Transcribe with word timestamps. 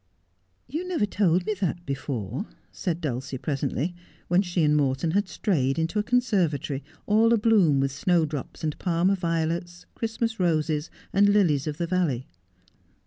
'You 0.75 0.87
never 0.87 1.05
told 1.05 1.45
me 1.45 1.53
that 1.61 1.85
before,' 1.85 2.47
said 2.71 3.01
Dulcie 3.01 3.37
presently, 3.37 3.93
when 4.29 4.41
she 4.41 4.63
and 4.63 4.75
Morton 4.75 5.11
had 5.11 5.27
strayed 5.29 5.77
into 5.77 5.99
a 5.99 6.03
conservatory 6.03 6.83
all 7.05 7.31
abloom 7.31 7.79
with 7.79 7.91
snowdrops 7.91 8.63
and 8.63 8.79
Parma 8.79 9.13
violets, 9.15 9.85
Christmas 9.93 10.39
roses, 10.39 10.89
and 11.13 11.29
lilies 11.29 11.67
of 11.67 11.77
the 11.77 11.85
valley. 11.85 12.25